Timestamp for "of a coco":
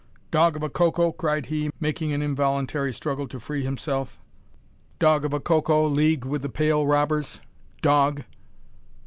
0.55-1.11, 5.23-5.85